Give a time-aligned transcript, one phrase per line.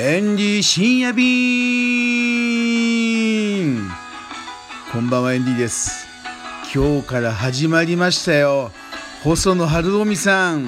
[0.00, 1.26] エンディ深夜便。
[4.92, 6.06] こんばんはエンディです。
[6.72, 8.70] 今日から始まりましたよ。
[9.24, 10.62] 細野晴臣さん。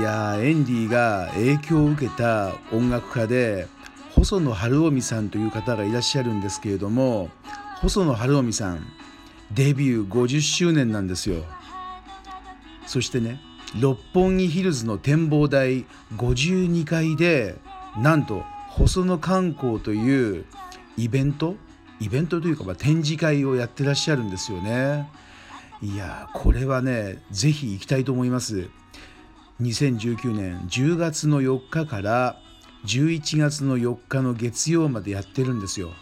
[0.00, 3.68] いやエンディが影響を受けた音楽家で
[4.16, 7.30] 細野晴臣さんという方がいらっしゃるんですけれども
[7.76, 8.84] 細野晴臣さん
[9.52, 11.44] デビュー50周年なんですよ。
[12.88, 13.40] そしてね
[13.80, 15.84] 六本木ヒルズの展望台
[16.16, 17.56] 52階で
[17.98, 20.44] なんと細野観光という
[20.96, 21.56] イベント
[22.00, 25.08] イベントというかま展示会をやってらっしゃるんですよね。
[25.82, 28.68] いやこれはねぜひ行きたいと思います。
[29.60, 32.36] 2019年10月の4日から
[32.84, 35.92] 11月の4日の月曜までやってるんですよ。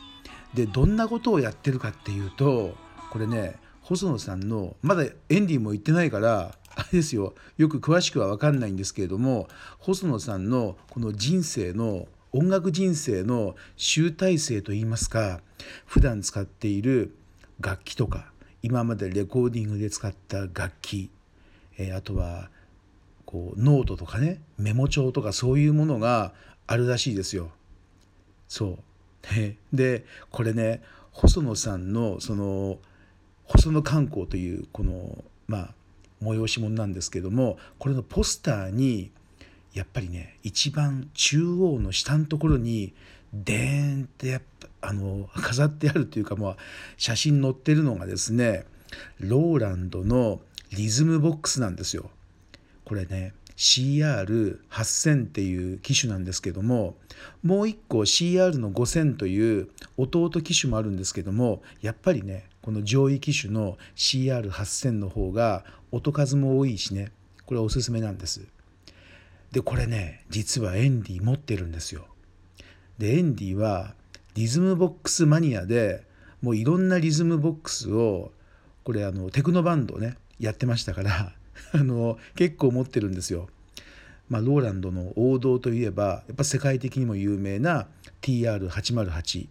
[0.55, 2.77] でどんなことをやってるかっていうと
[3.11, 15.41] これね細野さんのまだエンディも言ってないからあれですよよく詳しくは分かんないんですけれども細野さんのこの人生の音楽人生の集大成といいますか
[15.87, 17.15] 普段使っている
[17.61, 21.11] 楽器とか今までレコーディングで使った楽器、
[21.79, 22.49] えー、あとは
[23.25, 26.33] こうノートとかねメモ帳とかそういうものが
[26.67, 27.51] あるらしいですよ。
[28.49, 32.79] そうでこれね細野さんのその
[33.45, 35.75] 細野観光というこのまあ
[36.25, 39.11] 催し物なんですけどもこれのポスターに
[39.73, 42.95] やっぱりね一番中央の下のところに
[43.33, 44.43] デーンってやっ
[44.81, 46.57] ぱあの飾ってあるというか、まあ、
[46.97, 48.65] 写真載ってるのがですね
[49.19, 52.11] ローランドのリズムボックスなんですよ。
[52.85, 56.97] これね CR8000 っていう機種なんですけども
[57.43, 67.13] もう一個 CR の5000という弟機種もあるんですけどもやっぱりねこの上位機種の CR8000 の方が音数も多いしね
[67.47, 68.43] これはおすすめなんです
[69.53, 72.07] でこれね実はエンディ持ってるんですよ
[72.99, 73.95] でエンディは
[74.35, 76.03] リズムボックスマニアで
[76.43, 78.33] もういろんなリズムボックスを
[78.83, 81.33] これあのテクノバンドねやってましたから
[81.73, 83.49] あの結構持ってるんですよ。
[84.35, 87.87] まあ、ローランドの王道といえばやっぱ世界的にも有名な
[88.21, 89.47] TR808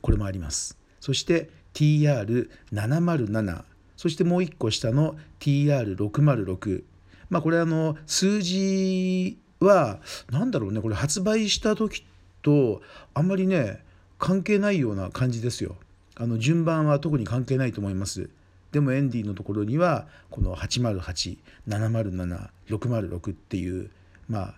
[0.00, 0.78] これもあります。
[1.00, 3.64] そして TR707
[3.96, 6.84] そしてもう一個下の TR606
[7.28, 9.98] まあこれあの数字は
[10.30, 12.04] 何だろうねこれ発売した時
[12.42, 12.82] と
[13.14, 13.82] あんまりね
[14.20, 15.74] 関係ないような感じですよ。
[16.14, 18.30] あの順番は特に関係ないと思います。
[18.70, 23.90] でもエンディのところにはこの808707-606っていう
[24.30, 24.54] まあ、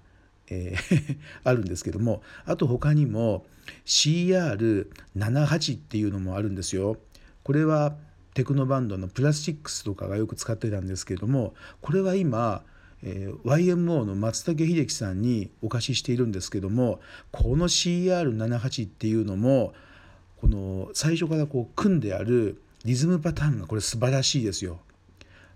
[0.48, 3.46] えー あるんですけどもあと他にも
[3.86, 6.98] CR78 っていうのもあるんですよ。
[7.42, 7.96] これは
[8.34, 12.62] テクノバンドのプラスチックスとかがよく使ってたんですけどもこれは今、
[13.02, 17.00] えー、YMO の松竹秀樹さんにお貸ししているんですけども
[17.30, 19.74] この CR78 っていうのも
[20.40, 24.80] この最初からこう組んであるリズムパターンがこれ素晴らしいですよ。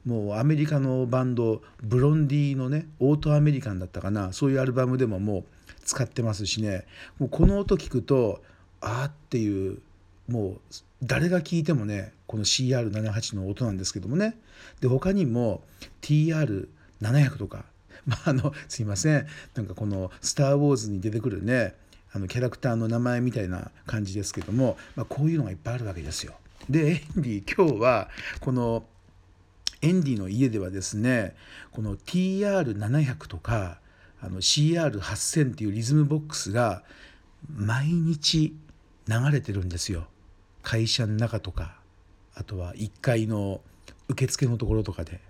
[0.06, 4.32] もうアメリカのバンドブロンディのねオートアメリカンだったかな。
[4.32, 5.44] そういうアルバムでももう
[5.84, 6.84] 使ってますしね。
[7.18, 8.40] もうこの音聞くと
[8.80, 9.80] ああっていう
[10.28, 10.60] もう
[11.02, 14.38] 誰が聞いてもねこの CR78 の音なんですけどもね。
[14.80, 15.62] で他にも
[16.02, 17.64] TR700 とか。
[18.06, 19.26] まああのすいません。
[19.56, 21.74] なんかこの「スター・ウォーズ」に出てくるね
[22.12, 26.34] あのキャラクターの名前みたいな感じですけども、まあ、こういうのがいっぱいあるわけですよ。
[26.70, 28.08] でエンディ今日は
[28.40, 28.84] この
[29.86, 31.36] エンディの家ではですね
[31.70, 33.78] この TR700 とか
[34.20, 36.82] あの CR8000 っていうリズムボックスが
[37.54, 38.56] 毎日
[39.06, 40.08] 流れてるんですよ。
[40.62, 41.76] 会社の中とか
[42.34, 43.60] あとは1階の
[44.08, 45.20] 受付のところとかで。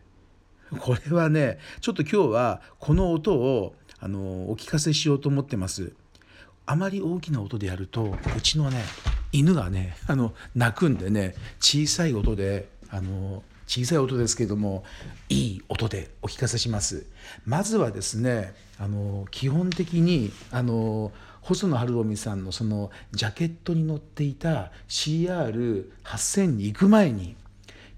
[0.81, 4.19] これはねちょっと今日はこの音をあの
[4.51, 5.93] お聞かせしようと思ってます。
[6.65, 8.83] あまり大きな音でやるとうちのね
[9.33, 14.85] 犬がねあの鳴くんでね小さい音であの小さい音ですけれども
[15.29, 17.07] いい音でお聞かせします。
[17.45, 27.37] まずはですねあの基本的にあの細野晴臣さんのそのジャケットに載っていた CR8000 に行く前に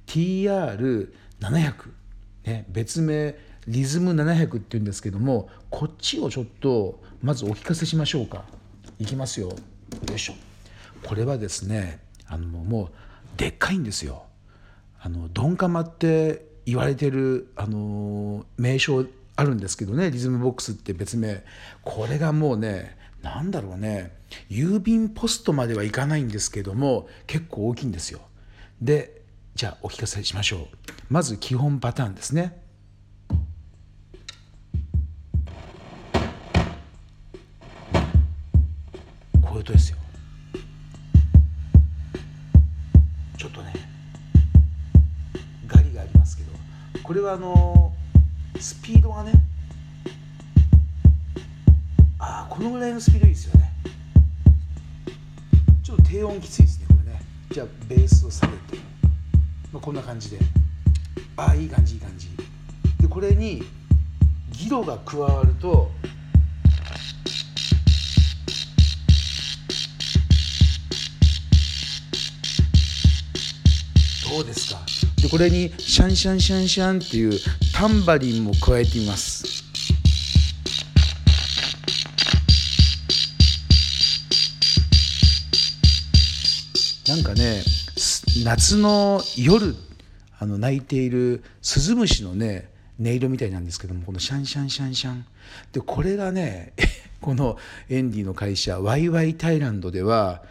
[0.06, 1.74] TR700、
[2.44, 3.34] ね、別名
[3.66, 8.44] リズム700っていうんですけどもこっちをちょっとまずお聞かせしましょうか。
[8.98, 9.48] いきますよ。
[9.48, 9.56] よ
[10.14, 10.34] いしょ。
[11.04, 12.88] これはですねあのもう
[13.36, 14.27] でっかいんですよ。
[15.00, 19.06] あのドンカマって言われてる、あの名称
[19.36, 21.44] あるんですけどねリズムボックスって別名
[21.82, 24.12] これがもうね何だろうね
[24.50, 28.20] 郵便ポストまではいかないんですけども結構大きいんですよ。
[28.82, 29.22] で
[29.54, 30.66] じゃあお聞かせしましょう。
[31.08, 32.60] まず基本パターンですね。
[39.42, 39.97] こういう音ですよ。
[47.08, 47.94] これはあの
[48.60, 49.32] スピードがね
[52.18, 53.72] ああこのぐらいのスピードいいですよね。
[55.82, 57.22] ちょっと低音きついですねこれね。
[57.50, 58.76] じゃあベースを下げて、
[59.72, 60.38] まあ、こんな感じで。
[61.38, 62.28] ああいい感じいい感じ。
[63.00, 63.62] でこれに
[64.52, 65.90] ギロが加わると
[74.30, 74.87] どうですか？
[75.20, 77.32] でこれにシャンシャンシャンシャンっていう
[77.74, 79.64] タンバリンも加えてみます
[87.08, 87.62] なんかね
[88.44, 89.74] 夏の夜
[90.38, 95.24] あの鳴いているスズムシのね音色みたいなんですけどもこのシャンシャンシャンシャン
[95.72, 96.74] でこれがね
[97.20, 100.44] このエンディの会社ワイワイタイランドでは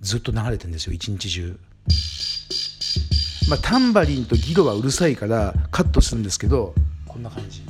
[0.00, 1.58] ずっと流れてるんですよ一日中。
[3.50, 6.72] まあ、タンバリンとギロはうるさいからカットするんですけど
[7.08, 7.64] こんな感じ。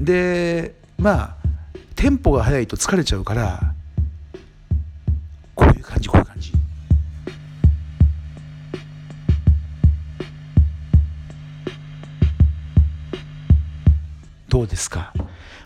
[0.00, 1.36] でまあ
[1.96, 3.74] テンポが速いと疲れちゃうから
[5.56, 6.52] こういう感じこういう感じ。
[14.48, 15.12] どうですか、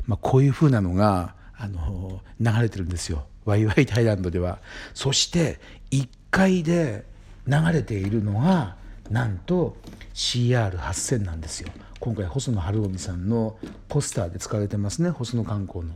[0.07, 3.27] まあ、こういうふうなのがあの流れてるんですよ。
[3.45, 4.61] ワイワイタイランドでは。
[4.95, 5.61] そして
[5.91, 7.05] 1階で
[7.47, 8.77] 流れているのが
[9.11, 9.77] なんと
[10.15, 11.71] CR8000 なんですよ。
[12.01, 13.57] 今回細野晴臣さんの
[13.89, 15.93] ポスターで使われてますね細野観光の。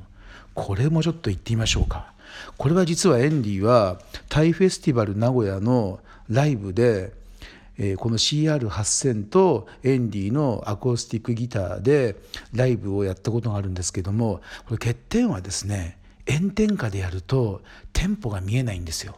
[0.54, 2.12] これもちょっと行ってみましょうか。
[2.56, 7.12] これは実はエンディはタイフェスティバル名古屋のライブで
[7.82, 12.16] え、この CR8000 とエンディのアコースティックギターで
[12.52, 15.96] ライブをやったことがあるんですけどもこれ欠点はですね
[16.30, 17.62] 炎天下でやると
[17.94, 19.16] テンポが見えないんですよ。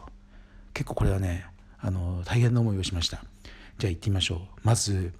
[0.73, 1.45] 結構これはね
[1.83, 3.23] あの大変な思いをしました。
[3.77, 4.39] じゃあ行ってみましょう。
[4.63, 5.13] まず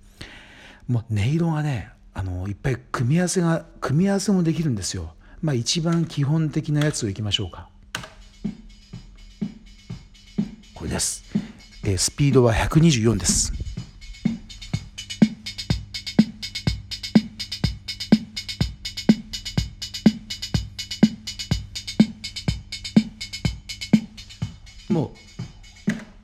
[0.88, 5.14] もう音色がねあのいっぱい組み合わせが組み合わせもできるんですよ。
[5.42, 7.68] まあ一番基本的なやつをいきましょうか。
[10.74, 11.26] これです。
[11.84, 13.52] えスピードは124です。
[24.90, 25.33] もう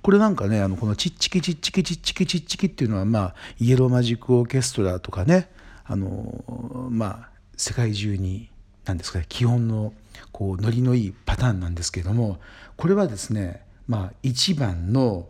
[0.02, 5.50] これなんかねあのこのチッチキチッチキチッチキチッチキっていうのはまあイエローマジックオーケストラとかね
[5.86, 8.50] あのまあ世界中に
[8.86, 9.94] 何ですかね基本の
[10.32, 12.40] こうノリのいいパターンなんですけども
[12.78, 15.28] これはですねまあ一番の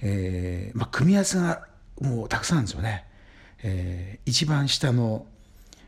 [0.00, 1.66] えーまあ、組み合わせが
[2.00, 3.04] もうたくさんあるんですよね。
[3.62, 5.26] えー、一番下の、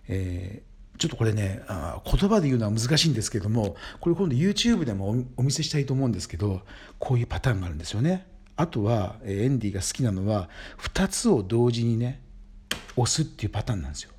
[0.08, 0.67] えー、
[0.98, 6.62] ちょっとこれねあ言葉で言うのは難しいんですけどもこれ今度 YouTube でもお見せしたいと思うんですけど
[6.98, 8.26] こういうパターンがあるんですよね。
[8.56, 10.48] あとはエンディが好きなのは
[10.78, 12.20] 2つを同時にね
[12.96, 14.10] 押すっていうパターンなんですよ。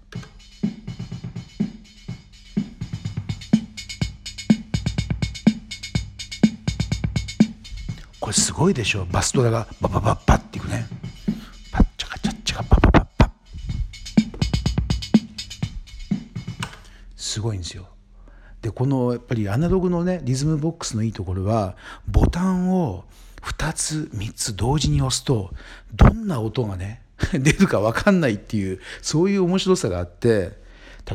[8.21, 10.85] これすごいでしょバスドラがバババッバッっていくね
[17.39, 17.87] すごいんですよ。
[18.61, 23.05] でこのやっぱりアナログのねリズムボックスのいいところはボタンを
[23.41, 25.53] 2つ3つ同時に押すと
[25.95, 30.59] どんな音がね 出るか分かんないっていうそういう面白さがあって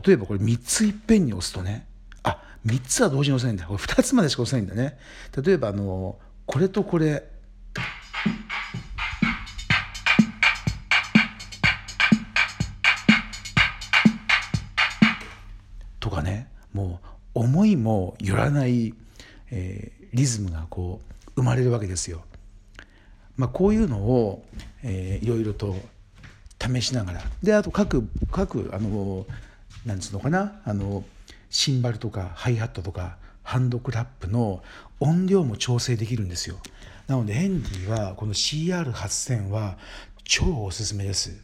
[0.06, 1.86] 例えばこれ3ついっぺんに押すとね
[2.22, 3.66] あ3つは同時に押せないんだ。
[3.66, 4.98] これ2つまでしか押せないんだね。
[5.44, 7.28] 例えばあのこれとこれ
[17.84, 18.94] もよらない、
[19.50, 22.22] えー、リズムがこう生まれるわけですよ。
[23.36, 24.44] まあ、こういうのを、
[24.82, 25.76] えー、いろいろと
[26.60, 27.22] 試しながら。
[27.42, 29.26] であと各各あの
[29.84, 30.60] なんつうのかな。
[30.64, 31.04] あの
[31.50, 34.62] シンバルとかハイハットとかハンドクラップの
[34.98, 36.56] 音量も調整できるんですよ。
[37.06, 39.76] なのでヘンリーはこの CR8000 は
[40.24, 41.36] 超おすすめです。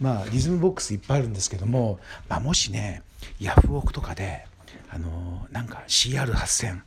[0.00, 1.98] まあリズムボックスいっぱいあるんですけども、
[2.28, 3.02] まあ、もしね
[3.40, 4.46] ヤフオクとかで
[4.90, 6.80] あのなんか CR8000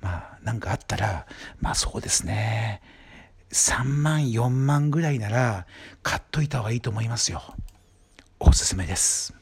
[0.00, 1.26] まあなんかあったら
[1.60, 2.82] まあそうですね。
[3.52, 5.66] 3万4万ぐらいなら
[6.02, 7.42] 買っといた方がいいと思いますよ。
[8.40, 9.34] おすすめです。